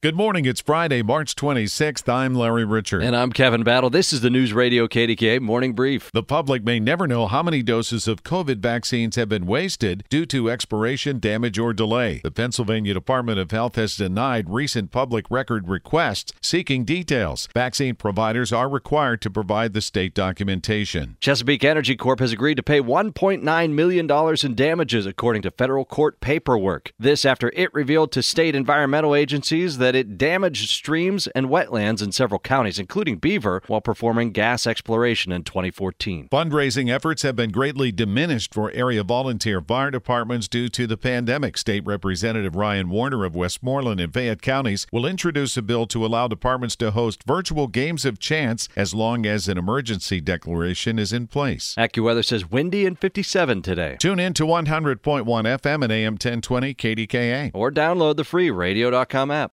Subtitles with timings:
[0.00, 0.44] Good morning.
[0.44, 2.08] It's Friday, March 26th.
[2.08, 3.02] I'm Larry Richert.
[3.02, 3.90] And I'm Kevin Battle.
[3.90, 6.12] This is the News Radio KDKA Morning Brief.
[6.12, 10.24] The public may never know how many doses of COVID vaccines have been wasted due
[10.26, 12.20] to expiration, damage, or delay.
[12.22, 17.48] The Pennsylvania Department of Health has denied recent public record requests seeking details.
[17.52, 21.16] Vaccine providers are required to provide the state documentation.
[21.18, 24.08] Chesapeake Energy Corp has agreed to pay $1.9 million
[24.44, 26.92] in damages, according to federal court paperwork.
[27.00, 32.02] This after it revealed to state environmental agencies that that it damaged streams and wetlands
[32.02, 36.28] in several counties, including Beaver, while performing gas exploration in 2014.
[36.28, 41.56] Fundraising efforts have been greatly diminished for area volunteer fire departments due to the pandemic.
[41.56, 46.28] State Representative Ryan Warner of Westmoreland and Fayette counties will introduce a bill to allow
[46.28, 51.28] departments to host virtual games of chance as long as an emergency declaration is in
[51.28, 51.74] place.
[51.78, 53.96] AccuWeather says windy and 57 today.
[53.98, 57.52] Tune in to 100.1 FM and AM 1020 KDKA.
[57.54, 59.46] Or download the free radio.com app.